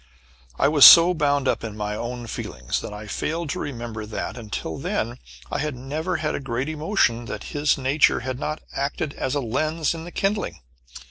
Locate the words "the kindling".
10.03-10.61